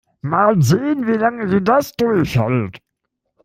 Mal 0.23 0.59
sehen, 0.63 1.05
wie 1.05 1.11
lange 1.11 1.47
sie 1.47 1.61
das 1.61 1.91
durchhält. 1.95 2.81